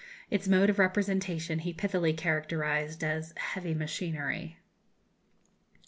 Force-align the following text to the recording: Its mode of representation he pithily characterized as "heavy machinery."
Its 0.31 0.47
mode 0.47 0.67
of 0.67 0.79
representation 0.79 1.59
he 1.59 1.71
pithily 1.75 2.11
characterized 2.11 3.03
as 3.03 3.35
"heavy 3.37 3.75
machinery." 3.75 4.57